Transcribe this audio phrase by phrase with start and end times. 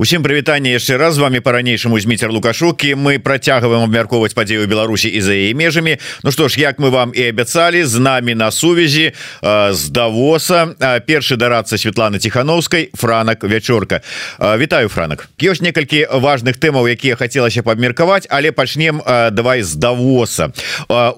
[0.00, 1.14] Усім прывітанне яшчэ раз.
[1.14, 6.00] З вами по-ранейшаму зміцер лукашукі мы працягваем абмяркоўваць падзею Беларусі і за яе межамі.
[6.24, 9.12] Ну што ж як мы вам і абяцалі з намі на сувязі
[9.44, 10.72] з давоса
[11.04, 14.00] першы дарацца Светланы ціхановскай франак вячорка.
[14.40, 15.28] Вітаю франак.
[15.36, 20.56] Ёсць некалькі важных тэмаў якія хацелася абмеркаваць але пачнем давай з давоса.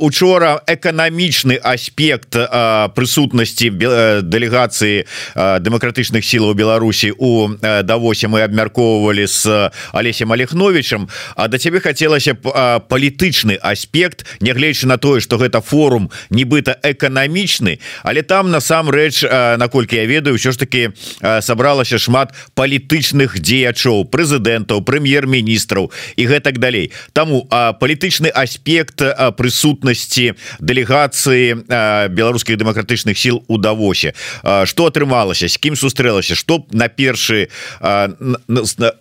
[0.02, 3.70] Учора эканамічны аспект прысутнасці
[4.26, 5.06] дэлегацыі
[5.62, 12.34] дэмакратычных сілаў Беларусі у давосе мы абмер абмяркоўвалі с Алесем Алехновичем А да цябе хацелася
[12.34, 19.24] б палітычны аспект нягледзячы на тое что гэта форум нібыта эканамічны але там насамрэч
[19.58, 26.92] наколькі я ведаю ўсё ж таки сабралася шмат палітычных дзеячоў прэзідэнтаў прэм'ер-міністраў і гэтак далей.
[27.12, 29.02] Таму палітычны аспект
[29.36, 31.68] прысутнасці дэлегацыі
[32.10, 34.14] беларускіх дэмакратычных сіл у давосе.
[34.64, 37.48] Что атрымалася з кім сустрэлася что на першы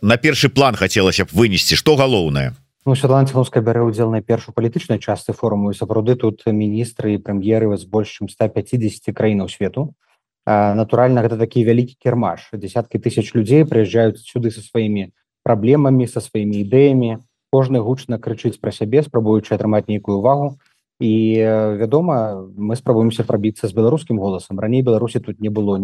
[0.01, 2.53] на першы план хацелася б вынесці что галоўнае
[2.85, 7.71] Ну, Светланцівская бярэ ўдзел на першую палітычнай частцы форуму і сапраўды тут міністры і прэм'еры
[7.79, 9.95] з больш чым 150 краінаў свету.
[10.43, 15.15] Натуральна гэта такі вялікі кірмаш десяткі тысяч людзей прыязджаюць сюды со сваімі
[15.47, 17.23] праблемамі со сваімі ідэямі
[17.55, 20.59] кожны гучна крычыць пра сябе спрабуючы атрымаць нейкую увагу.
[20.99, 21.39] І
[21.79, 25.79] вядома мы спрабуемся прабіцца з беларускім голасам раней беларусі тут не было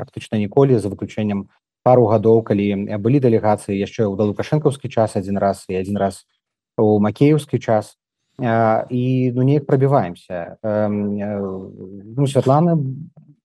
[0.00, 5.38] практычна ніколі за выключэннем пару гадоў калі былі дэлегацыі яшчэ ў да лукашэнкаўскі час один
[5.38, 6.24] раз і один раз
[6.78, 7.98] у макеевскі час.
[8.40, 12.80] І ну неяк прабіваемся ну, Святлана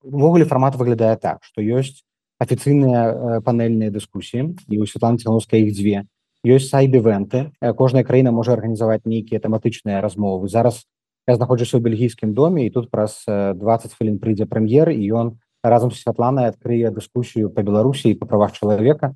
[0.02, 2.08] увогуле фармат выглядае так што ёсць
[2.40, 6.08] афіцыйныя панельныя дыскусіі і у Святлана ціновская іх дзве
[6.48, 10.48] ёсць сайт-івенты кожная краіна можа арганізаваць нейкія тэматычныя размовы.
[10.48, 10.88] Зараз
[11.28, 15.47] я знаходжуся ў бельгійскім доме і тут праз 20 хвілін прыйдзе прэм'ер і ён у
[15.64, 19.16] разам з святланай адкрые дыскусію по беларусі по правах чалавека.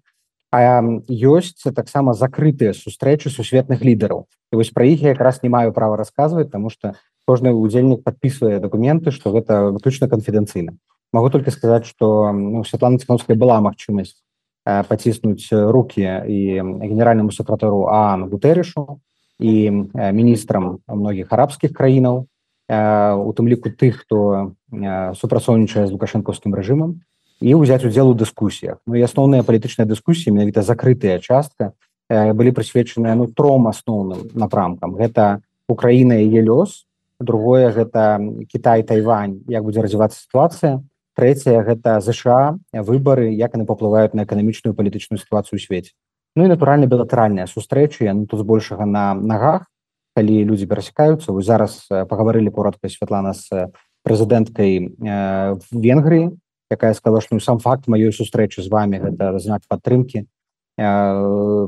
[0.52, 4.28] А ёсць таксама закрытыя сустрэчы сусветных лідараў.
[4.52, 8.59] І вось пра іх я якраз не маю права расказваць тому что кожны удзельнік подписывае
[8.59, 10.76] документы что гэта выключна канфідэнцыйна.
[11.14, 14.20] Могу только сказаць что ну, святлана цікаўская была магчымасць
[14.66, 18.99] паціснуць руки і генеральнаму сакратару а гутэрышу
[19.39, 19.54] і
[19.95, 22.27] міністрам многіх арабскіх краінаў.
[22.70, 26.99] У тым ліку тых хто супрацоўнічае з лукашэнкаўскім рэжымам
[27.42, 28.80] і ўзяць удзел у дыскусіях.
[28.87, 31.73] Ну і асноўныя палітычныя дыскусіі менавіта закрытая частка
[32.09, 34.95] былі прысвечаныя ну тром асноўным напрамкам.
[34.95, 36.86] Гэта Украіна яе лёс
[37.20, 40.83] другое гэта Кітай Тайвань як будзе развівацца сітуацыя
[41.15, 45.92] трэцяе гэта ЗША выбары як яны паплываюць на эканамічную палітычную сітуацыю ў свеце.
[46.36, 49.67] Ну і натуральна білатэральныя сустрэчы яны тут збольшага на нагах
[50.15, 51.31] калі людзі перасякаюцца.
[51.31, 53.71] Вы зараз пагаварылі коротка Святлана з
[54.04, 56.38] прэзідэнткай э, венгрыі
[56.72, 60.28] якая сказала што ну, сам факт маёй сустрэчы з вами гэта знак падтрымки э,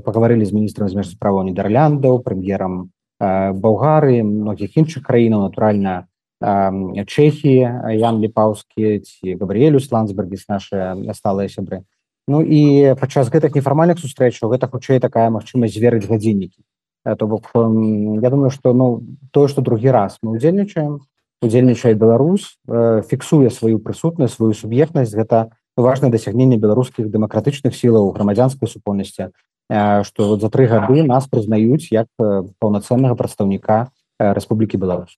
[0.08, 2.90] пагаварылі з міністрам змеж справа нідерляндаў прэм'ерам
[3.20, 6.08] э, болгары многіх іншых краінаў натуральна
[6.40, 7.68] э, чехі
[8.00, 11.84] ян ліпаўскі ці габрыэлю сландсбергіс наши сталыя сябры.
[12.28, 16.64] Ну і падчас гэтых нефармальных сустрэчаў гэта хутчэй такая магчымасць зверыць гадзіннікі.
[17.04, 21.04] То бок я думаю что ну тое что другі раз мы удзельнічаем
[21.44, 25.16] удзельнічае Беларусь фіксуе сваю прысутнасць сваю суб'ектнасць.
[25.16, 29.32] Гэта важное дасягненне беларускіх дэмакратычных сілаў грамадзянскай супольнасці.
[29.70, 33.90] Что вот за тры гады нас прызнаюць як паўнацэннага прадстаўніка
[34.20, 35.18] Рэспублікі Беларусь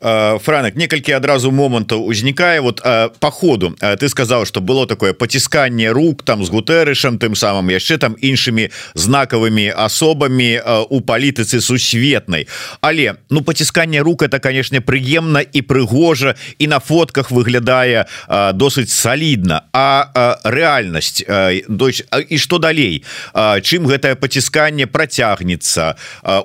[0.00, 2.60] франак некалькі адразу момантаў узнікае.
[2.60, 2.82] Вот
[3.18, 7.98] по ходу ты сказал что было такое пацісканне рук там з гутэрышам тым самым яшчэ
[7.98, 10.60] там іншымі знакавымі асобамі
[10.90, 12.46] у палітыцы сусветнай
[12.80, 18.06] але ну пацісканне рук это конечно прыемна і прыгожа і на фотках выглядае
[18.54, 23.04] досыць солідна а рэальнасць і что далей?
[23.34, 25.96] Чым гэтае пацісканне працягнецца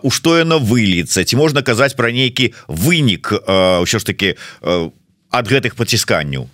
[0.02, 3.34] у што яно выльецца ці можна казаць про нейкі вынік вынік
[3.82, 4.30] ўсё ж таки
[4.62, 6.46] ад гэтых пацісканняў?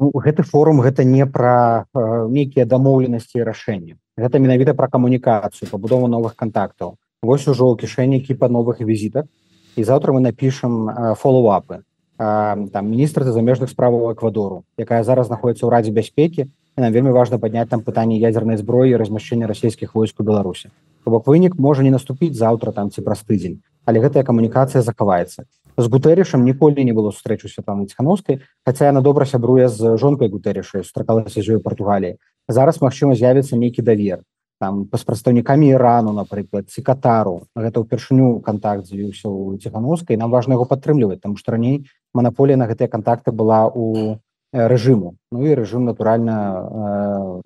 [0.00, 6.34] Ну, гэты форум гэта не пра нейкія дамоўленасці рашэння гэта менавіта пра камунікацыю пабудову новых
[6.34, 9.30] контактаў Вось ужо ў кішэні кіпа новых візітак.
[9.78, 11.86] І заўтра мы напішам фоллоуапы.
[12.18, 17.70] Там міністр замежных справаў эквадору якая зараз знаходіцца ў радзе бяспекі нам вельмі важна падняць
[17.70, 20.74] там пытанне ядзернай зброі размяшчэння расійскіх войск у беларусі.
[21.06, 25.44] Бок вынік можа не наступіць заўтра там ці праз тыдзень але гэтая камунікацыя захаваецца.
[25.76, 30.84] З гутэрышам ніколі не было сустрэчу святланы ціхановскай хаця яна добра сябруе з жонкай гутэрышы
[30.84, 34.20] сустракалася з ёй Португаліі зараз магчыма з'явіцца нейкі давер.
[34.60, 37.48] Там з прадстаўнікамі ірану напрыклад ці катару.
[37.56, 40.20] Гэта ўпершыню контакт з'явіўся у ціхановскай.
[40.20, 44.20] Нам важна яго падтрымліваць там што раней манаполія на гэтыя контакты была у
[44.52, 45.16] рэжыму.
[45.32, 47.40] Ну і рэжым натуральна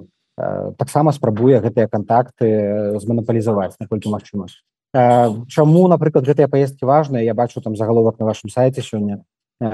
[0.76, 4.50] таксама спрабуе гэтыя контакты зманапалізаваць наколькі магчыма
[4.94, 9.24] Чаму напрыклад гэтыя паездкі важныя Я бачу там загаловак на вашем сайте сёння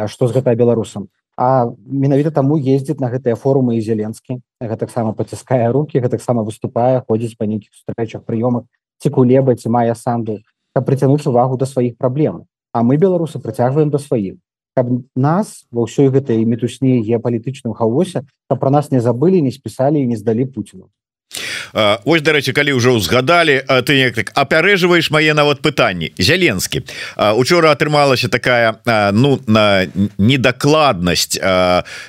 [0.06, 1.09] што з гэта беларусам.
[1.37, 7.37] А менавіта таму ездзіць на гэтыя форумы і зеленскі гэтаксама паціскае руки гэтаксама выступае ходзіць
[7.38, 8.69] па нейкіх сустрэчах прыёмах
[9.00, 10.38] ці кулеба ці мае санду
[10.75, 12.44] каб прыцянуць увагу да сваіх праблем.
[12.73, 14.37] А мы беларусы прыцягваем да сваіх.
[14.76, 20.00] Каб нас ва ўсёй гэтай мітусні геапалітычным хаосе каб пра нас не забылі не спісалі
[20.00, 20.88] і не здалі пуціну
[21.72, 26.12] Вось дарэчы калі ўжо ўзгадалі ты неяк так апярэжваеш мае нават пытанні.
[26.20, 26.84] Зяленскі.
[27.16, 28.76] Учора атрымалася такая
[29.16, 29.88] ну на
[30.20, 31.40] недакладнасць.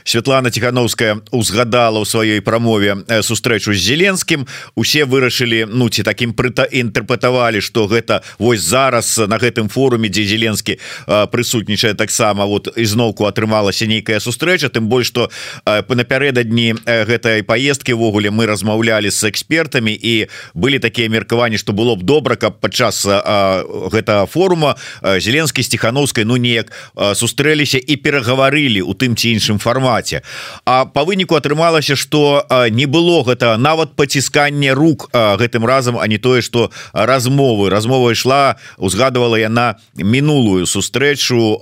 [0.04, 4.44] Святлана тихохановская узгадала ў сваёй прамове сустрэчу з зеленскім.
[4.76, 10.28] Усе вырашылі ну ці таким прыта інтэрпрэтавалі что гэта вось зараз на гэтым форуме дзе
[10.28, 10.76] зеленскі
[11.08, 14.68] прысутнічае таксама вот ізноўку атрымалася нейкая сустрэча.
[14.68, 15.32] Тым больш что
[15.64, 21.96] напярэдадні гэтай поездки ввогуле мы размаўлялі с экспертом экспертамі і былі такія меркаванні что было
[21.96, 29.16] б добра каб падчас гэта форума зеленскі сціхановскай ну неяк сустрэліся і перагаварылі у тым
[29.16, 30.22] ці іншым фармаце.
[30.66, 36.18] А по выніку атрымалася что не было гэта нават пацісканне рук гэтым разам а не
[36.18, 37.70] тое что размовы.
[37.70, 41.60] Размова ішла узгадывала яна мінулую сустрэчу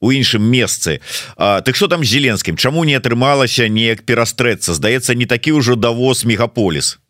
[0.00, 1.00] у іншым месцы.
[1.36, 2.56] Так что там зеленскім?
[2.56, 4.74] Чаму не атрымалася неяк перастрэцца?
[4.74, 7.00] Здаецца не такі ўжо давоз мега мегаполис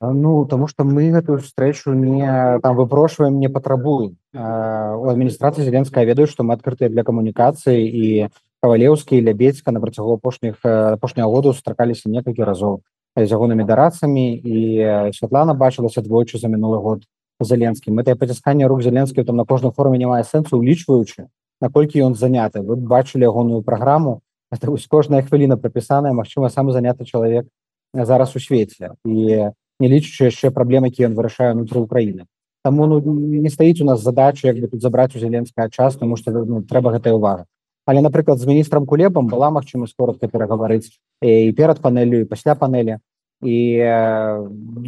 [0.00, 6.26] Ну тому что мы гэтую встречу не там выпрошиваем не патрабуем у адміністрацыі зеленская ведаю
[6.26, 8.28] что мы адкрытыя для камунікацыі і
[8.60, 12.82] кавалеўскі лябедзька на працягу апошніх апошняго году сустракаліся некалькі разоў
[13.16, 17.04] з ягонымі дарацамі і Святлана бачылася двойчы за мінулы год
[17.40, 21.28] зеленскім это пацісканне рук зеленскі там на кожным форуме не мае сэнсу улічваючы
[21.60, 24.20] наколькі ён заняты вы бачылі ягоную праграму
[24.52, 27.46] это кожная хвіліна прапісаная Мачыма самы заняты чалавек
[27.94, 28.98] зараз у свеце.
[29.06, 32.26] І не лічучы яшчэ праблемы які ён вырашае унутры Украіны
[32.64, 36.16] Таму ну, не стаіць у нас задача як бы тут забраць у зеленская час тому
[36.16, 37.46] что ну, трэба гэтая увага
[37.86, 42.98] але напрыклад з міністрам кулебам была магчымасць коротко перагаварыць і перад панелю і пасля панелі
[43.42, 43.56] і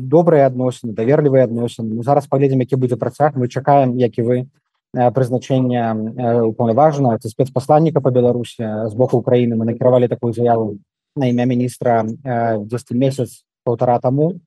[0.08, 2.00] добрыя адносіны даверлівыя адносіны.
[2.00, 3.36] Мы зараз паглядзім які будзе працяг.
[3.36, 4.36] Мы чакаем як і вы
[4.94, 5.92] прызначэння
[6.46, 10.78] уполнаважана спецпасланніка по беларусі з боку Украіны мы накіравалі такую заяву
[11.16, 14.40] на імя міністра 10 месяц полтора тому.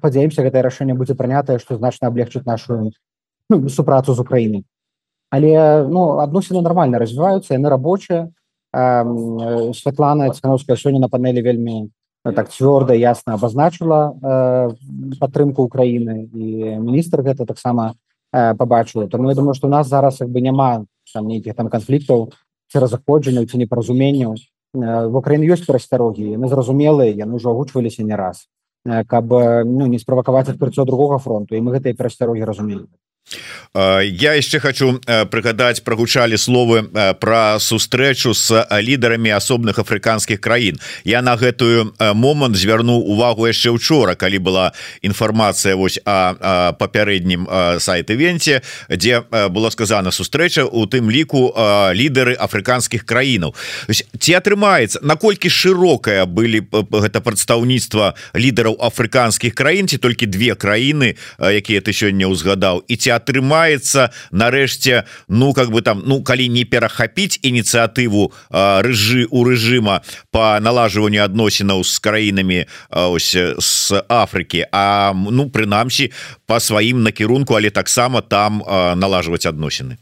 [0.00, 2.90] Падзяемся гэтае рашэнне будзе прынятае што значна аблегчыць нашу
[3.50, 4.64] ну, супрацу з Украіны
[5.30, 8.30] але ну адносіны нормально развіваюцца яны рабочыя
[8.72, 11.90] Святлана цікановская сёння на панелі вельмі
[12.24, 14.16] так цвёрда ясна абазначыла
[15.20, 17.94] падтрымку Украіны і міністр гэта таксама
[18.32, 22.30] побачыла тому я думаю что у нас зараз як бы няма там нейкіх там канфліктаў
[22.72, 24.34] ці разыходжанняў ці непаразуменняў
[24.76, 28.46] в Украіне ёсць перасцярогі яны зразумелыя яны ўжо агучваліся не раз.
[28.84, 29.32] Каб
[29.66, 32.86] ну не справакаваць адкрыццё другога фронту і мы гэтыя перасцярогі разумелі
[33.74, 36.86] я яшчэ хочу прыгадаць прогучалі словы
[37.20, 40.78] про сустрэчу с лідарамі асобных афрыканскіх краін.
[41.04, 47.48] Я на гэтую момант звярнуў увагу яшчэ учора калі была інфармацыя вось а папярэднім
[47.82, 51.52] сайт івенце дзе было сказано сустрэча у тым ліку
[51.92, 53.54] лідары афрыканскіх краінаў.
[53.90, 61.82] Ці атрымаецца наколькі шырокая былі гэта прадстаўніцтва лідараў афрыканскіх краін ці толькі две краіны якія
[61.82, 67.40] ты сёння ўзгадаў і ці атрымаецца нарэшце ну как бы там ну калі не перахапіць
[67.42, 76.12] ініцыятыву рэжы у рэжыма по налажванню адносінаў з краінамі ось с Афрыкі А ну прынамсі
[76.46, 78.62] по сваім накірунку але таксама там
[78.96, 79.96] налажваць адносіны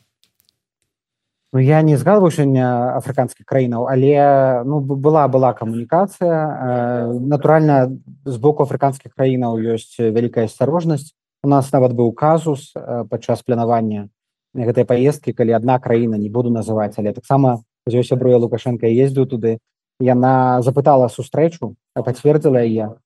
[1.55, 7.95] Ну, я не згадваю сёння афрыканскіх краінаў але ну была была камунікацыя натуральна
[8.27, 14.09] з боку афрыканскіх краінаў ёсць вялікая асцярожнасць у нас нават быў казус э, падчас планавання
[14.57, 19.59] гэтай паездкі калі адна краіна не буду называць але таксама сябруя лукашенко ездзіў туды.
[20.01, 22.97] Яна запытала сустрэчу пацвердзіла яе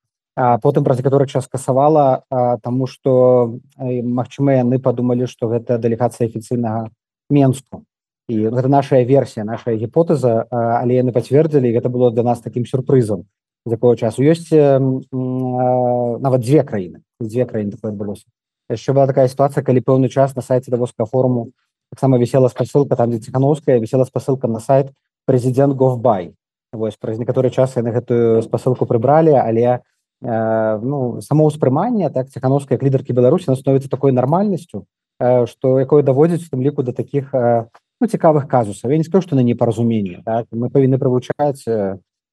[0.62, 2.23] потым праз некаторы час касавала
[2.62, 6.90] тому что Мачыма яны подумалі что гэта дэлегацыя афіцыйнага
[7.30, 7.83] менску.
[8.28, 13.26] І гэта наша версія наша гіпотэза але яны пацвердзілі гэта было для нас таким сюрпрызам
[13.66, 14.23] з якого часу.
[14.23, 18.27] Ёсць нават дзве краіны дзве краіны такое адбылося
[18.69, 21.51] яшчэ была такая сітуацыя калі пэўны час на сайце давоска форуму
[21.91, 24.93] таксама вісела спасылка там дзе ціхановская вісела спасылка на сайт
[25.27, 26.35] прэзідэнт говбай
[26.73, 29.81] вось праз некаторы час яны гэтую спасылку прыбралі але
[30.23, 34.85] э, ну самоўспрыманне так ціхановская лідаркі беларусі становіцца такой нармальнасцю
[35.21, 35.47] э,
[35.81, 37.67] якое даводзіць у тым ліку да таких э,
[38.01, 40.47] ну, цікавых казусаў я не скажу што на непаразуменне так?
[40.53, 41.65] мы павінны правучаць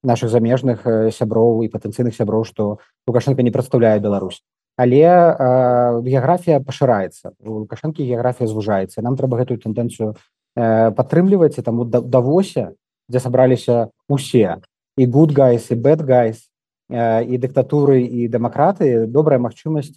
[0.04, 2.78] наших замежных сяброў і патэнцыйных сяброў што
[3.08, 4.44] лукашенко не прадстаўляе Беларусь
[4.78, 7.36] але э, геаграфія пашыраецца.
[7.40, 9.02] Лукашэнкі геаграфія звужаецца.
[9.02, 12.76] Нам трэба гэтую тэндэнцыю э, падтрымліваць таму давося
[13.10, 14.60] дзе сабраліся усе.
[14.98, 16.48] І good guys і bad guys
[16.92, 19.08] э, і дыктатуры і дэмакраты.
[19.08, 19.96] Добрая магчымасць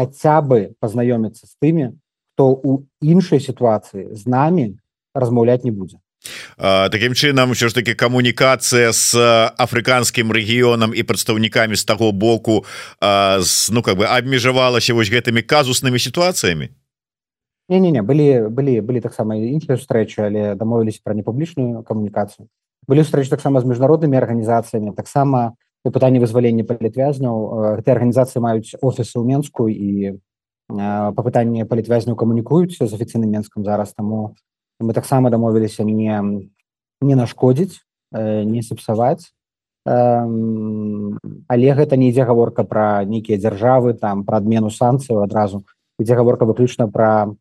[0.00, 1.86] хаця бы пазнаёміцца з тымі
[2.40, 4.80] хто у іншай сітуацыі з намі
[5.12, 6.00] размаўляць не будзе
[6.56, 9.16] Такім чынам що ж таки камунікацыя с
[9.56, 12.64] афрыканскім рэгіёнам і прадстаўнікамі з таго боку
[13.00, 16.68] з, ну как бы абмежавалася вось гэтымі казуснымі сітуацыямі?
[17.68, 22.52] Не, не, не былі былі былі таксама іншыя сустрэчы але дамовіліся пра непублічную камунікацыю.
[22.84, 27.80] Былі сустрэчы таксама з міжнароднымі арганізацыямі таксама у пытанні вызвалення палітвязняў.
[27.80, 30.20] Гэтыя арганізацыі маюць офісы ў менску і
[30.68, 34.36] па пытанні палітвязняў камунікуюць з афіцыйным менскам зараз таму
[34.80, 36.42] мы таксама дамовіліся не
[37.00, 37.80] не нашкодзіць
[38.12, 39.32] э, не сапсаваць
[39.84, 45.64] але гэта не ідзе гаворка пра нейкія дзяржавы там пра адмену санкцыяў адразу
[45.98, 47.32] ідзе гаворка выключна пра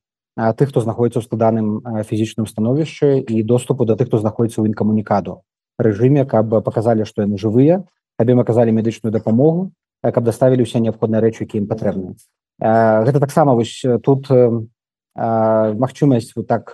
[0.56, 1.68] тых хто знаходіцца ў складаным
[2.08, 5.44] фізічным становішчы і доступу да тых хто знаходіцца ў інкамунікаду
[5.76, 7.84] рэжыме каб паказалі што яны жывыя
[8.16, 12.16] каб ім аказалі медычную дапамогу каб даставілі ўсе неабходныя рэчы які ім патрэбны
[12.60, 14.32] гэта таксама вось тут
[15.20, 16.72] магчымасць вот так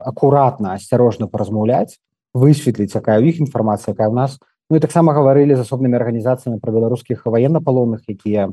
[0.00, 2.00] акуратна асцярожна паразмаўляць
[2.32, 4.40] высветліць якая ў іх інфармацыя якая ў нас.
[4.72, 8.48] Ну і таксама гаварылі з асобнымі арганізацыямі пра беларускіх ваеннапалонных якія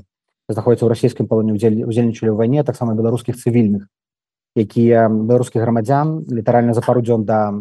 [0.52, 3.88] знаходзяцца ў расійскім палоне удзельнічалі ў вайне таксама беларускіх цывільных
[4.58, 7.54] якія беларускіх грамадзян літаральна за пару дзён да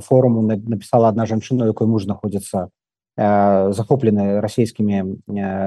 [0.00, 2.70] форуму напісала адна жанчына якой муж знаходзіцца
[3.18, 5.26] захоплены расійскімі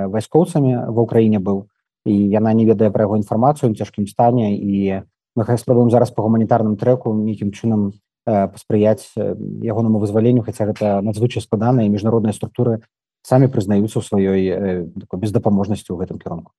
[0.09, 1.67] вайскоўцамі ва ўкраіне быў
[2.05, 5.01] і яна не ведае пра яго інфармацыю цяжкім стане і
[5.35, 7.91] мы хай спробуем зараз по гуманітарным трэку нейкім чынам
[8.25, 12.81] э, паспрыяць ягонаму вызваленню хаця гэта надзвычай складаныя міжнародныя структуры
[13.25, 14.85] самі прызнаюцца ў сваёй э,
[15.17, 16.53] бездапаможнасці ў гэтым кірунку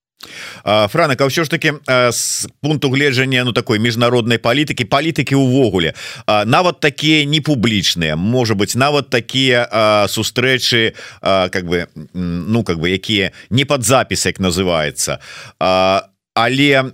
[0.90, 1.72] франак А ўсё ж таки
[2.10, 5.94] з пункту гледжання ну такой міжнароднай палітыкі палітыкі ўвогуле
[6.26, 9.68] нават такія не публічныя можа быть нават такія
[10.08, 15.20] сустрэчы как бы ну как бы якія не под запісак называется.
[15.60, 16.92] А але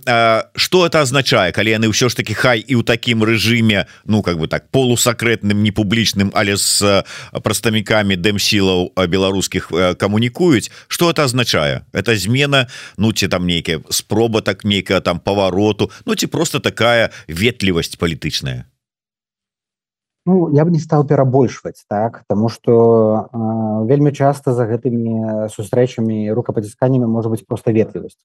[0.55, 4.39] что это означае калі яны ўсё ж таки хай і ў такім рэжыме ну как
[4.39, 6.79] бы так полусакрэтным непублічным але с
[7.35, 9.67] прадстаўнікамі дэмсілаў беларускіх
[9.99, 15.91] камунікуюць что это означае это змена ну ці там нейкая спроба так нейкая там павароту
[16.07, 18.71] ну ці просто такая ветлівасць палітычная
[20.25, 26.31] Ну, я бы не стал перабольшваць так тому что э, вельмі часто за гэтымі сустрэчамі
[26.31, 28.23] рукапацісканнями может быть просто ветлівасць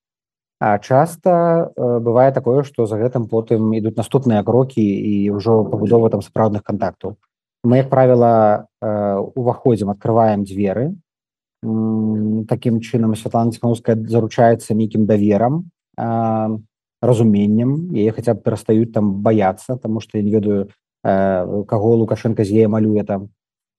[0.60, 6.10] А часто э, бывае такое что за гэтым потым ідуць наступныя крокі і ўжо пабудова
[6.10, 7.14] там сапраўдных контактаў
[7.62, 10.98] мы як правіла э, уваходзім открываем дзверы
[11.62, 16.58] таким чынам Святлана ціхановская заручаецца нейкім даверам э,
[17.02, 20.70] разуменнем яе хотя б перастаюць там баяцца тому что я не ведаю
[21.04, 23.30] э, каго лукашенко з е малюе там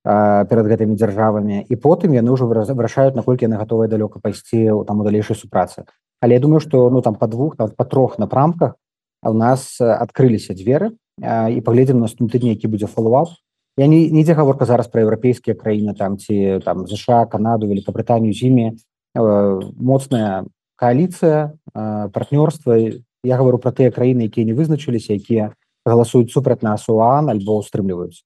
[0.08, 5.00] э, перад гэтымі дзяржавамі і потым яны ўжо вырашаюць наколькі яны гатовыя далёка пайсці там
[5.00, 5.84] у далейшай супрацы
[6.22, 8.76] але я думаю что ну там по двух там по трох напрамках
[9.24, 13.30] у нас адкрыліся дзверы і паглядзім наступны тыдні які будзе фоллоуап
[13.78, 18.76] я не нідзе гаворка зараз про еўрапейскія краіны там ці там ЗША канаду великкабрытанію зіме
[19.16, 20.46] моцная
[20.76, 22.78] коаліцыя партнёрства.
[23.24, 25.52] Я говорю про тыя краіны якія не вызначыліся якія
[25.86, 28.24] галасуюць супраць нас уан альбо устрымліваюць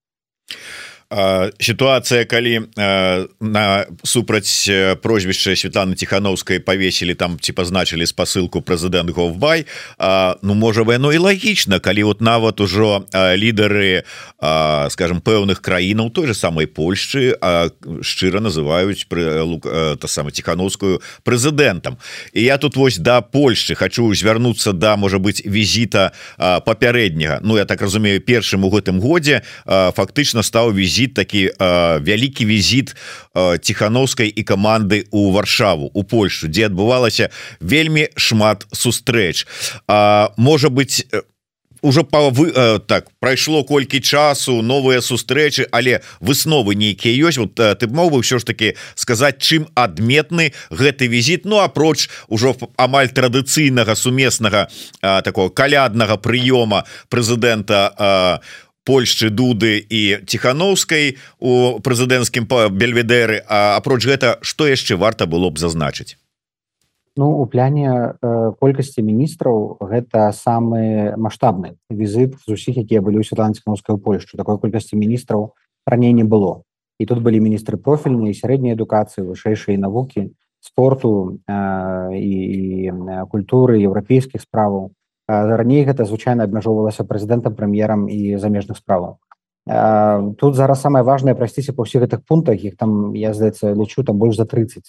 [1.60, 2.74] сітуацыя калі
[3.40, 4.70] на супраць
[5.02, 9.66] прозвішча Святланы ціхановскай павесілі там ці пазначылі спасылку прэзідэнт Говбай
[10.42, 14.04] Ну можа яно і лагічна калі вот нават ужо лідары
[14.90, 17.38] скажем пэўных краінаў той же самой Польшчы
[18.02, 19.46] шчыра называюць пры
[20.02, 21.98] та сама ціхановскую прэзідэнтам
[22.34, 27.66] і я тут вось да Польшчы хочу звярнуцца да можа быть візіта папярэдняга Ну я
[27.66, 32.96] так разумею першым у гэтым годзе фактычна стаў візіт візіт такі вялікі візіт
[33.62, 37.30] ціхановскай і каманды у варшаву у Польшу дзе адбывалася
[37.60, 39.46] вельмі шмат сустрэч.
[40.38, 41.06] Можа быть
[41.84, 47.38] уже па вы так прайшло колькі часу новыя сустрэчы але высновы нейкія ёсць.
[47.38, 51.44] Вот ты мог бы ўсё ж таки сказаць чым адметны гэты візіт?
[51.44, 61.16] Ну апроч ужо амаль традыцыйнага сумеснага такого каляднага прыёма прэзідэнта у Польшчы дуды і ціхановскай
[61.40, 66.20] у прэзідэнцкім па бельведеры А апроч гэта што яшчэ варта было б зазначыць?
[67.16, 73.28] Ну у пляне э, колькасці міністраў гэта самы маштабны візіт з усіх якія былі ў
[73.30, 75.54] святланціхновскай Польшчу такой колькасці міністраў
[75.86, 76.66] раней не было.
[76.98, 82.92] І тут былі міністры профільнай сярэдняй адукацыі вышэйшай навукі спорту э, і
[83.30, 84.92] культуры еўрапейскіх справаў
[85.28, 89.20] раней гэта звычайна абмяжоўвалася прэзідэнтам прэм'ерам і замежных справаў.
[89.66, 94.20] Тут зараз самае важное прасціся па ўсіх гэтых пунктах іх там я здаецца лічу там
[94.20, 94.84] больш за 30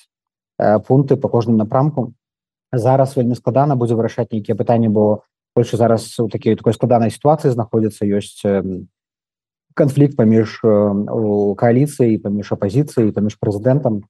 [0.59, 2.13] э, пункты по кожным напрамку.
[2.73, 5.23] Зараз вельмі складана будзе вырашаць нейкія пытанні бо
[5.55, 8.43] больше зараз у такой такой складанай сітуацыі знаходзіцца ёсць
[9.79, 10.59] канфлікт паміж
[11.55, 14.03] кааліцыі паміж апозіцыяй паміж прэзідэнтам.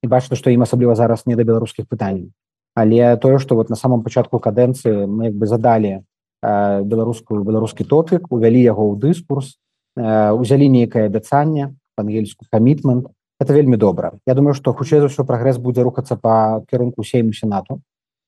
[0.00, 2.32] І бачна што ім асабліва зараз не да беларускіх пытанняў
[2.76, 6.04] але тое что вот на самом пачатку кадэнцыі мы як бы задалі
[6.44, 9.56] беларускую беларускі топік увялі яго ў дыскурс
[9.96, 13.08] узялі нейкае абяцанне ангельску камітмент
[13.40, 14.12] это вельмі добра.
[14.26, 17.80] Я думаю что хутчэй за ўсё прагрэс будзе рухацца по кірунку сейму сенату.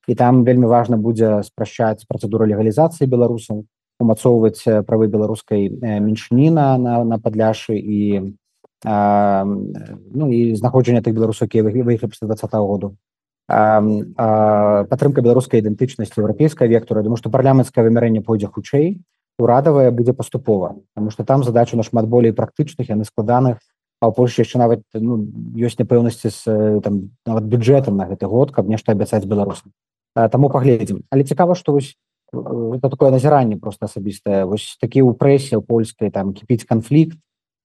[0.09, 3.65] І там вельмі важна будзе спрашчаць працэдуру легалізацыі беларусаў
[4.01, 8.33] умацоўваць правы беларускай меншніна на, на падляшы і
[8.85, 12.97] ну і знаходжання тых беларусаў выехалі пасля два году
[13.49, 19.01] падтрымка беларускай ідэнтычнасці еўрапейская вектора думаю што парламенцкае вымярэнне пойдзе хутчэй
[19.39, 23.59] урадавая будзе паступова потому что там задача нашмат болей практычных яны складаных
[24.01, 25.27] а ў Польше яшчэ нават ну,
[25.59, 26.43] ёсць няпэўнасці з
[26.85, 29.75] там нават бюджэтам на гэты год каб нешта абяцаць беларусам.
[30.15, 31.03] Таму паглядзім.
[31.11, 31.99] Але цікава што вось
[32.31, 34.45] это такое назіранне просто асабістае.
[34.47, 37.19] Вось такі ў прэсе ў польскай там кіпіць канфлікт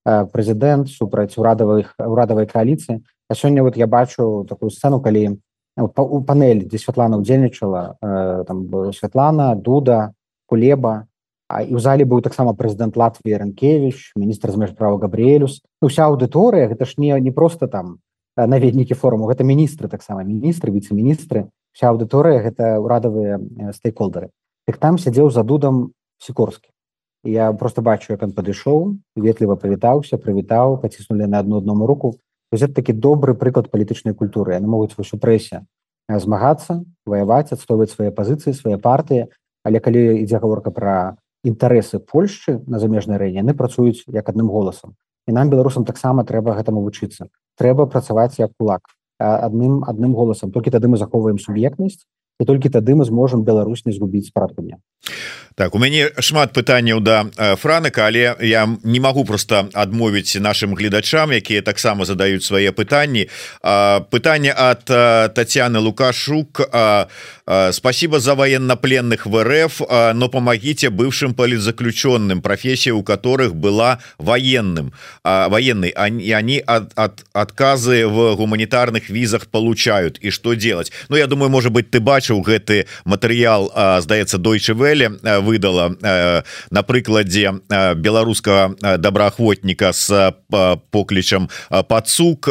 [0.03, 5.39] прэзідэнт супраць урадавых урадавай коаліцыі а сёння вот я бачу такую сцену калі
[5.77, 10.13] у панель дзе святлана удзельнічала э, там святлана дуда
[10.45, 11.07] кулеба.
[11.49, 16.85] І ў зале быў таксама прэзідэнт латві ранкевич міністр змеж права габрыэлюс уся аўдыторыя гэта
[16.85, 17.99] ж не не просто там
[18.35, 23.37] наведнікі форуму гэта міністры таксама міністры віце-міністры вся аўдыторыя гэта ўрадавыя
[23.73, 24.33] стейколдеры
[24.65, 26.73] так там сядзеў за дудам сікорскі
[27.23, 32.17] я просто бачу як он падышоў ветліва прывітаўся прывітаў паціснули на одну адному руку
[32.61, 35.65] это такі добры прыклад палітычнай культуры яны могуць вось у прэсе
[36.09, 39.31] змагацца ваяваць адстойваць свае пазіцыі свае партыі
[39.63, 44.95] але калі ідзе гаворка пра інтарэсы Польшчы на замежнай рэне яны працуюць як адным голасам
[45.27, 48.83] і нам беларусам таксама трэба гэтаму вучыцца трэба працаваць як кулак
[49.19, 52.03] адным адным голасам толькі тады мы захоўваем суб'ектнасць
[52.39, 54.77] і толькі тады мы зможам Беларусь не згубіць спрадкання
[55.55, 57.29] так у мяне шмат пытанняў да
[57.61, 63.29] франыка але я не могу просто адмовіць нашим гледачам якія таксама задаюць свае пытанні.
[64.09, 64.85] Пытанне от
[65.33, 66.61] Татьяны лукашук.
[67.71, 69.81] Спасибо за военнопленных в РФ
[70.15, 74.93] но помогите бывшим политзаключенным профессия у которых была военным.
[75.23, 80.17] Военный они они от, от отказы в гуманитарных визах получают.
[80.17, 80.91] И что делать?
[81.09, 83.67] Ну я думаю может быть ты бачыў гэты материал
[83.99, 85.91] здаецца Deutsche Welle выдала
[86.71, 87.59] на прыкладзе
[87.99, 90.31] беларускага добраахвотніка с
[90.91, 91.49] поклічам
[91.89, 92.49] пацук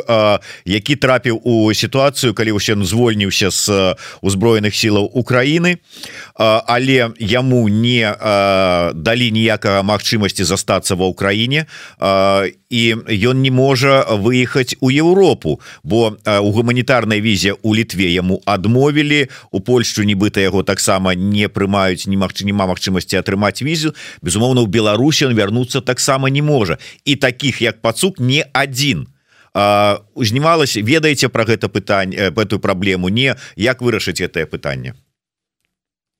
[0.65, 5.81] які трапіў у сітуацыю калі ўсе звольніўся з узброеных сілаў Украіны.
[6.37, 8.05] Але яму не
[8.93, 11.65] далі ніякага магчымасці застацца ва ўкраіне
[12.73, 19.29] і ён не можа выехаць у Еўропу бо у гуманітарнай візе у літве яму адмовілі
[19.51, 23.95] у Польшчу нібыта яго таксама не прымаюць не магчы няма магчым магчымасці атрымаць візу.
[24.23, 26.79] Безумоўна у Беларусі он вярнуцца таксама не можа.
[27.05, 29.07] І таких як пацук не один
[30.15, 33.09] узнімалася ведаеце про гэта пытань эту праблему?
[33.09, 33.37] Не?
[33.57, 34.95] Як вырашыць гэтае пытанне?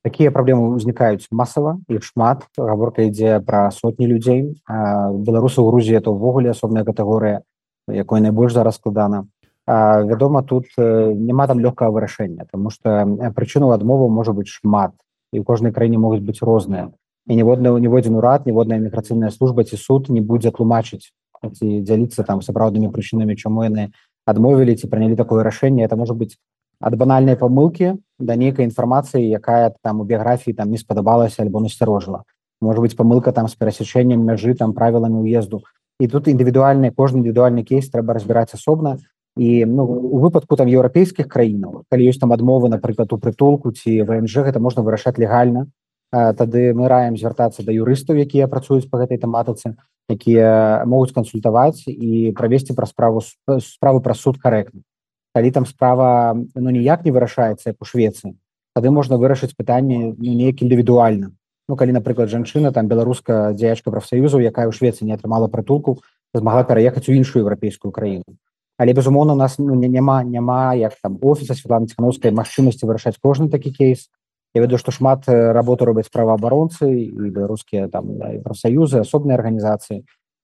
[0.05, 2.45] Такія праблемы ўзнікаюць масава іх шмат.
[2.59, 4.61] Гаворка ідзе пра сотні людзей.
[4.69, 7.41] Беларусы ў Грузіі это ўвогуле асобная катэгорыя
[7.89, 9.27] якой найбольш зараз складана
[9.67, 14.93] вядома тут няма там лёгкага вырашэння тому что прычыну адмову можа быць шмат
[15.33, 16.91] і ў кожнай краіне могуць быць розныя.
[17.27, 22.43] І ніводна ніводзін урад ніводная міграцыйная служба ці суд не будзе тлумачыць ці дзяліцца там
[22.43, 23.91] сапраўднымі прычынамі чаму яны
[24.27, 25.85] адмовілі ці прынялі такое рашэнне.
[25.87, 26.39] Это можа быць
[26.83, 32.23] ад банальнай памылкі да нейкай інфармацыі якая там у біяграфіі там не спадабалася альбо насцярожыла.
[32.61, 35.63] Может быть памылка там з перасячэннем мяжы там правіламі ўезду.
[35.99, 38.99] І тут індывідуальны кожны індывідуальны кейс трэба разбіраць асобна
[39.37, 44.05] і ну, у выпадку там еўрапейскіх краінаў калі ёсць там адмовы напрыклад у прытулку ці
[44.05, 45.69] внж гэта можна вырашаць легальна
[46.13, 49.81] тады мы раем звяртацца да юрыстаў якія працуюць по гэтай тэматыцы
[50.13, 53.25] якія могуць кансультаваць і правесці пра справу
[53.59, 54.85] справу пра суд карэктна
[55.33, 58.37] калі там справа ну ніяк не вырашаецца як у швецыі
[58.77, 61.33] тады можна вырашыць пытанне ну, неяк індывідуальна
[61.71, 66.03] Ну калі напрыклад жанчына там беларуска дзеячка прафсаюзу якая ў швецыі не атрымала прытулку
[66.35, 68.37] змагла пераехаць у іншую еўрапейскую краіну
[68.83, 73.71] але безумоўна нас ну, няма няма як там офіса Светлана ціхановскай магчымасці вырашаць кожны такі
[73.71, 74.11] кейс.
[74.55, 78.11] Я ведаю што шмат работу робяць праваабаронцы і беларускія там
[78.43, 80.03] прафсаюзы асобныя арганізацыі.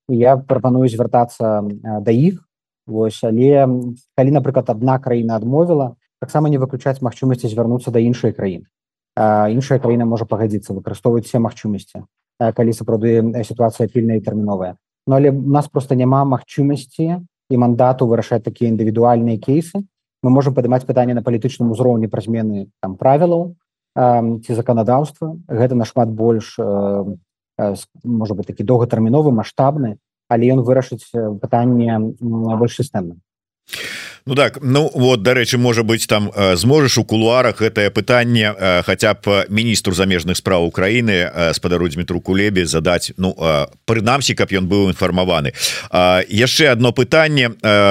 [0.09, 2.47] Я прапаную звяртацца да іх.
[2.87, 3.67] Вось але
[4.15, 8.71] калі напрыклад одна краіна адмовіла таксама не выключаць магчымасці звярнуцца да іншай краіны.
[9.19, 12.07] Іншая краіна можа пагадзіцца выкарыстоўваць все магчымасці
[12.39, 14.79] калі сапраўды сітуацыя пільная і тэрміновая.
[15.11, 17.19] Ну але у нас просто няма магчымасці
[17.51, 19.85] і мандату вырашаць такія індывідуальныя кейсы.
[20.23, 23.55] Мы можемм падымаць пытанне на палітычным узроўні пра змены там правілаў
[23.99, 29.97] ці заканадаўства гэта нашмат больш можа быть такі доўгатэрміновы маштабны
[30.29, 31.07] але ён вырашыць
[31.43, 33.19] пытанне больш сістэмна
[34.27, 38.55] Ну так Ну вот дарэчы можа быть там зможаш у кулуарах гэтае пытанне
[38.85, 43.37] хотя б міністру замежных справ Украіны спадару Дмітру кулебе задаць Ну
[43.87, 45.53] прынамсі каб ён быў інфармаваны.
[46.29, 47.51] Яшчэ одно пытанне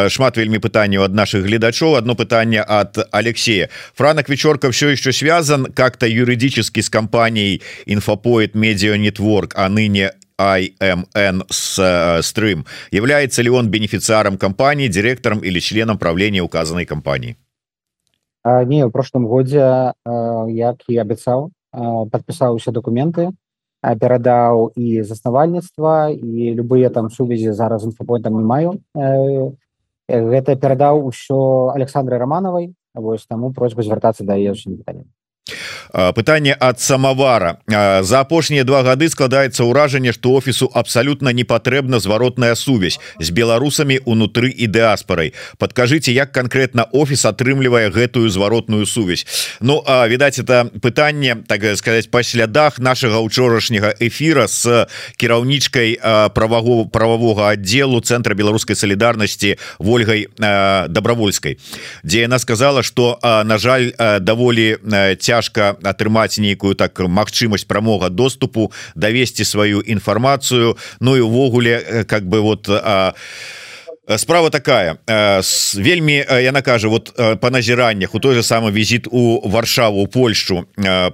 [0.09, 1.95] шмат вельмі пытанняў ад наших гледачоў.
[1.95, 3.69] Одно пытанне от Алексея.
[3.95, 11.47] Франак вечорка все еще связан как-то юридически с компанией инфопоет медиа нетворк а ныне IMN
[11.49, 12.65] Stream.
[12.91, 17.37] Является ли он бенефициаром компании, директором или членом правления указанной компании?
[18.43, 19.57] А, не, в прошлом году,
[20.47, 23.31] як и обещал, подписал все документы,
[23.95, 28.81] передал и заснавальніцтва и любые там сувязі зараз інфопоинтам не маю
[30.09, 33.83] гэта перадаў усё Александры романовой вось таму просьба
[34.19, 35.05] да яе пытання
[35.91, 37.57] пытанне от самовара.
[37.67, 44.03] За апошнія два гады складаецца ўражанне что офісу абсолютно не патрэбна зваротная сувязь з беларусамі
[44.05, 49.25] унутры і дыаспорай подкажите як конкретно офіс атрымлівае гэтую зваротную сувязь
[49.59, 55.99] Ну а відаць это пытанне так сказать па слядах нашага учорашняга эфира с кіраўнічкай
[56.35, 60.27] правого правового отделу центра беларускай солідарнасці ольгай
[60.89, 61.57] добровольской
[62.03, 64.77] дзе яна сказала что на жаль даволі
[65.19, 72.25] цяжко цяжка атрымаць нейкую так магчымасць прамога доступу давесці сваю інфармацыю Ну і увогуле как
[72.25, 73.66] бы вот а, Э,
[74.15, 74.97] справа такая.
[75.07, 75.41] Э,
[75.75, 80.65] вельмі э, яна кажа вот по назіраннях у той же самы візіт у варшаву Польшу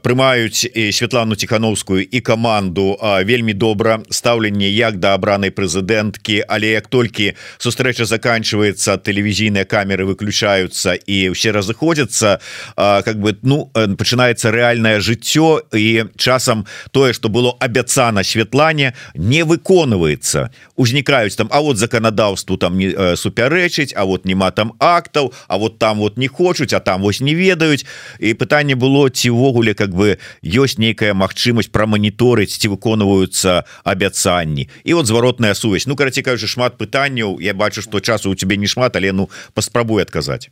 [0.04, 6.88] прымаюць і Святлану тихохановскую і каманду вельмі добра стаўленне як да абранай прэзідэнткі але як
[6.88, 12.40] толькі сустрэча заканчивается тэлевізійныя камеры выключаются і все разыходзяцца
[12.76, 20.50] как бы ну пачынаецца рэальнае жыццё і часам тое что было абяцана Святлане не выконваецца.
[20.76, 25.32] Узнікаюць там А вот заканадаўству там не не э, супярэчыць А вот нема там актаў
[25.48, 27.86] А вот там вот не хочуць а там вось не ведаюць
[28.20, 34.94] і пытанне было ці ўвогуле как бы ёсць нейкая магчымасць праманіторыць ці выконваюцца абяцанні і
[34.94, 37.40] вот зваротная сувязь Ну караці кажу шмат пытанняў.
[37.40, 40.50] Я бачу что часу у тебе не шмат але ну паспрабуй адказаць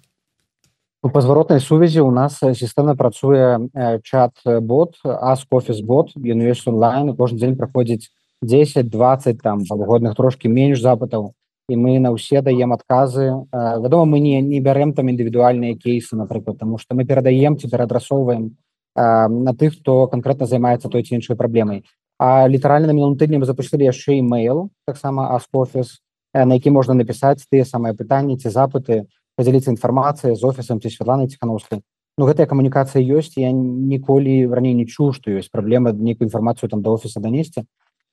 [1.04, 3.60] ну, по зваротнай сувязі у нас сістэмна працуе
[4.04, 8.10] чат бот ас офіс бот ён ёсць онлайн кожны дзень праходзіць
[8.42, 11.34] 10 20 там павогодных трошки менш запытаў
[11.72, 16.60] і мы на ўсе даем адказы вядома мы не не бярем там індывідуальныя кейсы напрыклад
[16.60, 18.58] тому что мы перадаем ці перадрасоўваем
[18.96, 21.84] на тых хто конкретно займаецца той ці іншай праблемай
[22.20, 26.02] а літаральна на мінулым тыдні мы запустили яшчэ email таксама аскофіс
[26.34, 29.08] на які можна напісаць тыя самыя пытанні ці запыты
[29.40, 31.82] подзяліцца інфармацыя з офісам ці святланы ціхановскай
[32.20, 36.84] Ну гэтая камунікацыя ёсць я ніколі раней не чуў што ёсць праблема нейкую інфармацыю там
[36.84, 37.64] да офіса данесці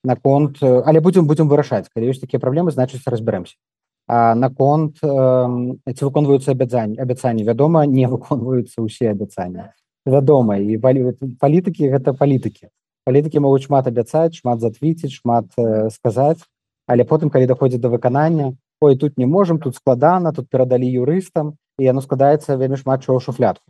[0.03, 3.55] наконт але будем будем вырашаць калі ёсць такія праблемы значыць разберемся.
[4.09, 9.73] Наконт э, ці выконваюцца абяцанні абяцанні вядома не выконваюцца ўсе абяцання
[10.05, 12.73] вядома і палітыкі гэта палітыкі
[13.05, 16.41] палітыкі могуць шмат абяцаць шмат затвіціць шмат э, сказаць
[16.87, 21.53] але потым калі даходзіць да выканання ой тут не можем тут складана тут перадалі юрыстам
[21.77, 23.63] і яно складаецца вельмі шмат чаго шуфлятку.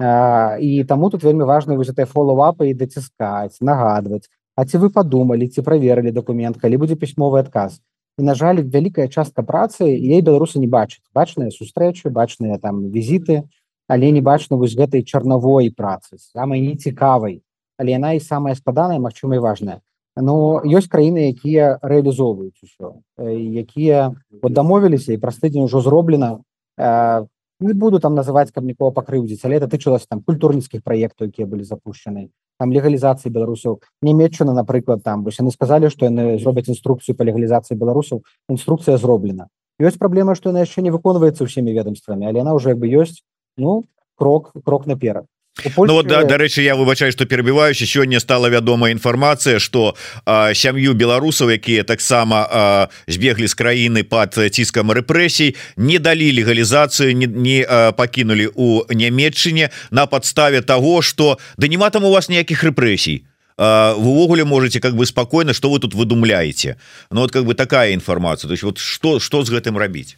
[0.00, 5.46] І таму тут вельмі важна вось этой фоллоуапы і даціскаць нагадваць А ці вы падумалі
[5.48, 7.80] ці праверылі документ калі будзе пісьмовы адказ?
[8.20, 11.00] І на жаль вялікая частка працы ей беларусы не бачаць.
[11.16, 13.48] Бачныя сустрэчы бачныя там візіты
[13.88, 17.40] але не бачна вось гэтай чарнавой працы самай нецікавай.
[17.80, 19.80] Але яна і самая складаная Мачыма і важная.
[20.20, 24.12] Но ёсць краіны якія рэалізоўваюць усё якія
[24.44, 26.44] вот дамовіліся і праз тыдзень ужо зроблена.
[26.76, 31.64] Не буду там называть каб нікого пакрыўдзіць але это тычылася там культурніцкіх праектаў якія былі
[31.64, 32.28] запущены
[32.60, 37.80] там легалізацыі беларусаў немеччына напрыклад там вось яны сказалі што яны зробяць інструкцыю па легалізацыі
[37.80, 39.48] беларусаў інструкцыя зроблена
[39.80, 43.24] ёсць праблема што яна яшчэ не выконваецца ўсімі ведомствамі але яна уже як бы ёсць
[43.56, 43.88] ну
[44.20, 45.24] крок крок наперад
[45.56, 45.92] Польшчы...
[45.92, 51.50] Ну, вот, да, дарэчы я выбачаю что перабіваюся сёння стала вядомая інфармацыя что сям'ю беларусаў
[51.50, 58.84] якія таксама збеглі з краіны под ціскам рэпрэсій не далі легалізацыю не, не пакінулі у
[58.88, 63.22] нямметчыне на подставе того что да нема там у вас ніякіх рэпрэсій
[63.58, 66.76] увогуле можете как бы спокойно что вы тут выдумляете
[67.10, 70.16] Ну вот как бы такая информация то есть вот что что с гэтым рабіць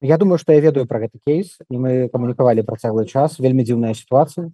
[0.00, 3.38] Я думаю что я ведаю про гэты кейс і мы камунікавалі працяглы час.
[3.42, 4.50] Вельмі дзіўная сітуацыя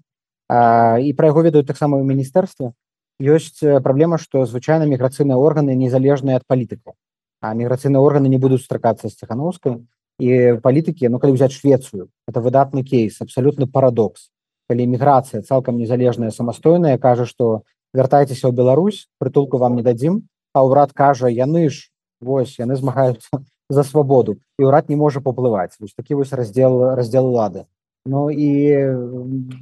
[0.48, 2.72] і пра яго ведаюць таксама ў міністэрстве
[3.20, 6.96] ёсць праблема што звычайна міграцыйныя органы незалежныя ад палітыкаў
[7.44, 9.84] а міграцыйныя органы не будуць стракацца з цехановскай
[10.18, 14.32] і палітыкі ну калі взять Швецыю это выдатны кейс абсолютно парадокс.
[14.68, 20.24] Калі міграцыя цалкам незалежная самастойная кажа что вяртайцеся ў Беларусь прытулку вам не дадзім
[20.56, 25.74] а ўрад кажа яны ж вось яны змагаюцца за свабоду і ўрад не можа паплываць
[25.80, 27.66] вось такі вось раздел раздел улады
[28.06, 28.48] Ну і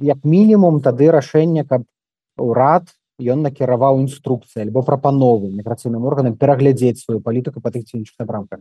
[0.03, 1.87] як мінімум тады рашэнне каб
[2.35, 2.91] урад
[3.23, 8.59] ён накіраваў інструкцыі альбо прапановы міграцыйным органам пераглядзець сваю палітыку па тых ці іншых напрамках.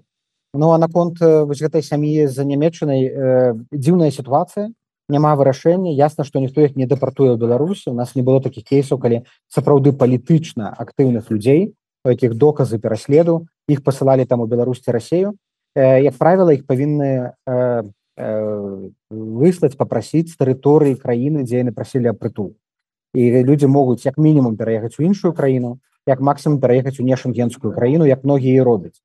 [0.54, 4.70] Ну а наконт вось гэтай сям'і за нямецчанай э, дзіўная сітуацыя
[5.10, 7.90] няма вырашэння ясна што ніхто іх не дэпартуе ў беларусі.
[7.90, 13.50] У нас не было такіх кейсаў калі сапраўды палітычна актыўных людзей у якіх доказы пераследу
[13.68, 15.34] іх пасылалі там у беларусці рассею
[15.74, 17.82] э, як правіла іх павінны э,
[18.16, 22.56] э, выслаць попрасіць тэрыторыі краіны дзе яны прасілі прытул
[23.14, 28.06] і людзі могуць як мінімум пераехаць у іншую краіну як максимум пераехаць у нешенгенскую краіну
[28.06, 29.00] як многія робяць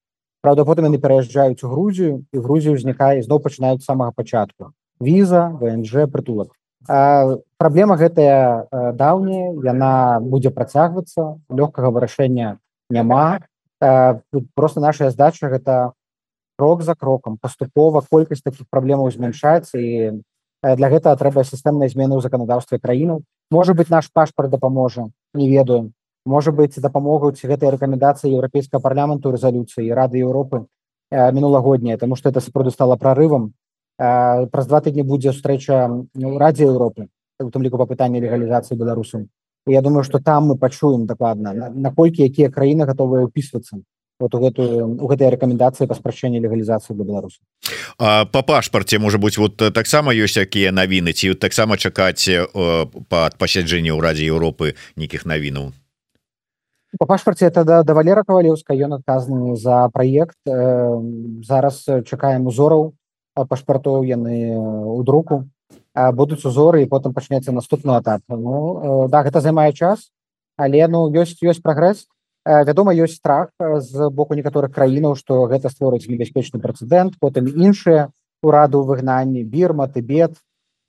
[0.45, 6.07] Праўда потым яны пераязджаюць у Грузію і Грузію ўзнікае зноў пачынаюць самага пачатку віза внж
[6.13, 6.53] прытулак
[6.87, 12.57] праблема гэтая даўняя яна будзе працягвацца лёгкага вырашэння
[12.89, 13.43] няма
[13.79, 15.93] просто наша здача гэта
[16.57, 20.21] крок за крокам паступова колькасць таких праблемаў змяншаецца і
[20.63, 25.91] для гэтага трэба сістэмнай змены ў заканадаўстве краіну может быть наш пашпарт дапаможа не ведаю.
[26.25, 30.65] Может быть дапамогуць гэтай рэкамендацыі еўрапейскага парламенту рэзалюцыі рады Еўропы
[31.09, 33.53] э, мінулагодняя тому что это сапраўды стала прорывам
[33.97, 37.07] э, праз два тыдні будзе сустрэча ну, радзе Еўропы
[37.39, 39.29] у тым ліку па пытанні легалізацыі беларусам
[39.67, 43.81] я думаю что там мы пачуем дакладна наколькі якія краіны готовыя упісвацца
[44.19, 47.39] вот у гэтую у гэтай рэкамендацыі па спрачэнні легалізацыі для беларусу
[47.97, 52.29] по пашпарце можа быть вот таксама ёсць якія навіны ці таксама чакаць
[53.09, 55.73] па пасяджэнні ў радзе Еўропы нейкіх навінаў
[56.99, 60.53] по пашпарце это да, да валера кавалеўска ён адказаны за праект э,
[61.43, 62.95] зараз чакаем узораў
[63.35, 65.45] пашпартоў яны у друку
[66.13, 68.21] будуць узоры і потым пачнецца наступны этап.
[68.29, 70.09] Ну, да гэта займае час
[70.57, 72.09] але ну ёсць ёсць прагрэс.
[72.47, 78.09] Вядома ёсць страх з боку некаторых краінаў што гэта створыць небяспечны прэцэдэнт потым іншыя
[78.41, 80.39] ураду выгнанні бірма тыбет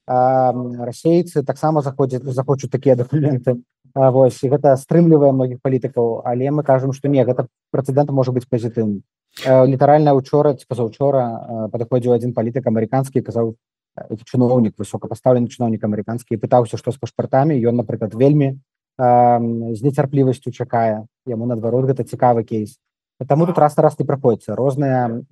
[0.06, 3.60] расейцы таксама заходзяць захочуць такія дакументы.
[3.94, 9.02] Вось гэта стрымлівае многіх палітыкаў але мы кажам што не гэта прэцэдэнт можа быць пазітыўным
[9.44, 13.56] літаральна учора ці пазаўчора падыходзіў адзін палітык амерыканскі казаў
[13.96, 18.58] чыноўнік высокапастаўлены чыноўнік амерыканскі пытаўся што з пашпартамі ён напрыклад вельмі
[18.98, 22.78] з нецярплівасцю чакае яму наадварот гэта цікавы кейс.
[23.26, 25.22] Таму тут раз на раз не праходзіцца розныя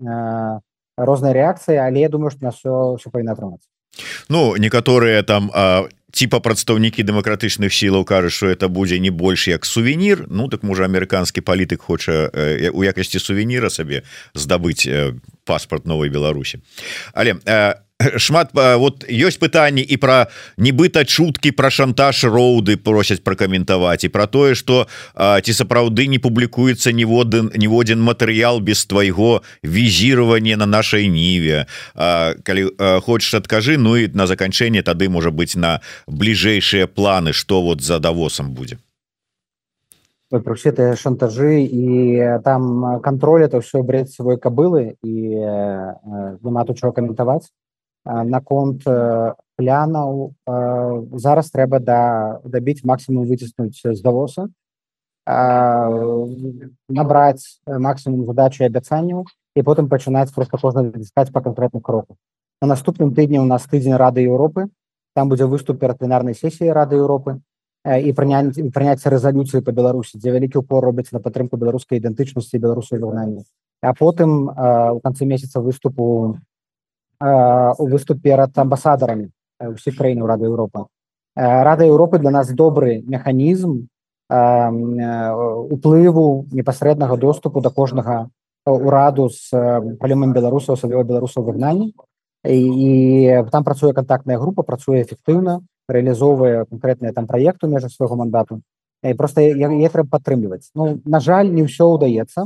[0.97, 3.69] розныя рэакцыі але я думаю што на все все павінна атрымацца
[4.29, 5.51] Ну некаторыя там
[6.11, 10.85] типа прадстаўнікі дэмакратычных сілаў кажуць что это будзе не больш як сувенір Ну так можа
[10.87, 12.31] амерыканскі палітык хоча
[12.73, 14.03] у якасці сувеніра сабе
[14.35, 14.89] здабыць
[15.45, 16.59] паспорт новой Беларусі
[17.15, 17.39] але
[18.17, 20.29] шмат вот ёсць пытанні і про
[20.61, 26.93] нібыта чуткі про шантаж роуды просяць пракаментаваць і про тое что ці сапраўды не публікуецца
[26.93, 34.27] ніводен ніводзін матэрыял без твайго візіравання на нашай ніве калі хочешь адкажы Ну і на
[34.27, 38.79] заканчэнне тады можа быть на бліжэйшыя планы что вот за давосам будзе
[40.29, 45.13] про все ты шантажы і там контроль это все бред свой кабылы і
[46.45, 47.49] няма тут чого каментаваць
[48.07, 48.83] наконт
[49.57, 50.35] плянаў
[51.13, 54.49] зараз трэба да дабіць максимум выціснуць з давоса
[56.89, 62.17] набраць максимум задачи абяцанняў і потым пачынаць просто кожна дыскаць по конкретных кроках
[62.63, 64.69] на наступным тыдні у нас тыдзень рады Еўропы
[65.15, 67.41] там будзе выступ перад пленарнай сесіі рады Еўропы
[67.87, 72.99] і прыняць прыняцце рэзалюцыі по беларусі дзе вялікі упор робіць на падтрымку беларускай ідэнтычнасці беларусай
[72.99, 73.43] выгнання
[73.83, 76.39] а потым у канцы месяца выступу
[77.21, 80.87] у выступ перад амбасадарамі ўсіх краінаў рады Еўропы
[81.37, 83.89] рада Еўропы для нас добры механізм
[85.71, 88.29] уплыву непасрэднага доступу да кожнага
[88.67, 89.51] ураду з
[90.01, 91.95] палемам беларусаў асабліва беларусаў выгнанні
[92.45, 98.61] і там працуе контактная група працуе эфектыўна рэалізоўвае канкрэтныя там праекты межах свайго мандату
[99.03, 102.45] і просто я трэба падтрымліваць Ну на жаль не ўсё ўдаецца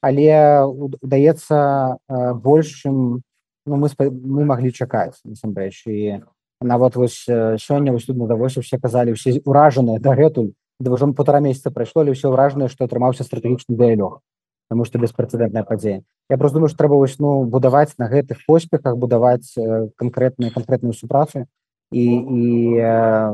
[0.00, 0.62] але
[1.02, 1.98] удаецца
[2.40, 3.25] больш чым
[3.66, 6.22] ну, мы мы могли чакаць насамрэч і
[6.60, 12.02] нават вось сёння вось тут надавося все казалі усе уражаныя дагэтуль ўжо полтора месяца прайшло
[12.02, 14.20] але ўсё вражанае што атрымаўся стратэгічны дыялог
[14.68, 19.54] потому что беспрэцэдэнтная падзея Я просто думаю трэба вось ну будаваць на гэтых поспехах будаваць
[19.96, 21.46] канкрэтную канкрэтную супрацу
[21.92, 22.46] і, і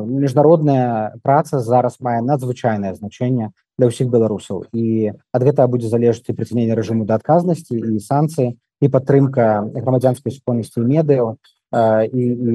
[0.05, 4.69] міжнародная праца зараз мае надзвычайнае значэнне для ўсіх беларусаў.
[4.77, 9.47] І ад гэтага будзе залежаць і прыцянення рэжыму да адказнасці і санкцыі і падтрымка
[9.79, 11.33] грамадзянскай супольнасці медыяў
[11.73, 12.55] і, і,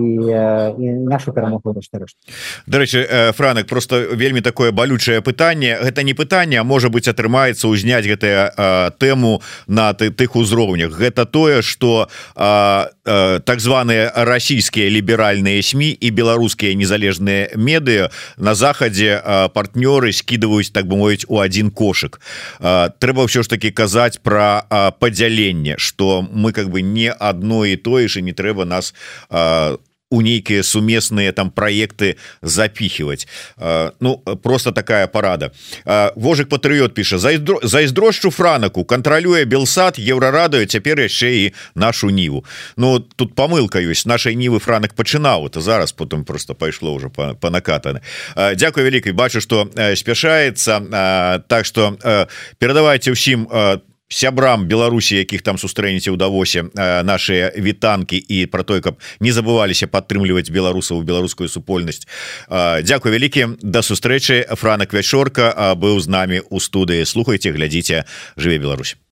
[0.77, 1.73] і нашу перамогу
[2.67, 5.77] дарэчы франак просто вельмі такое балючае пытанне.
[5.81, 10.93] Гэта не пытанне можа быть атрымаецца ўзняць гэтая тэму на ты, тых узроўнях.
[10.93, 19.21] Гэта тое что так званыя расійскія ліберальныя сМ і беларускія незалежныя медыа на захадзе
[19.53, 22.21] партнёры скидываюць так бы мовіць у один кошык.
[22.61, 24.61] Трэба ўсё ж таки казаць про
[24.99, 29.06] падзяленне что мы как бы не одно і тое ж і не трэба нас у
[30.11, 33.27] нейкія сумесныя там проекты запихивать
[33.99, 35.51] Ну просто такая парада.
[36.15, 42.45] Вожик патрыот піша зайздрошчу франаку контролюе белсад еўрарадаю цяпер яшчэ і нашу ніву
[42.77, 47.35] Ну тут помылка ёсць нашай нівы франак пачынаў то зараз потым просто пайшло уже по,
[47.35, 48.01] по накатаны.
[48.55, 51.99] Дякую вялікай бачу что спяшаецца так что
[52.59, 56.67] перадавайте ўсім там сябрам Беларусі якіх там сустрэнеце ў давосе
[57.03, 62.07] наши вітанки і про той каб не забываліся падтрымліваць беларусаў беларускую супольнасць.
[62.83, 63.61] Дякую вялікі.
[63.61, 64.47] Да сустрэчы.
[64.57, 67.05] Франак вячорка быў з намі у студыі.
[67.05, 68.05] Слухайте глядзіце
[68.37, 68.97] жыве Беларусь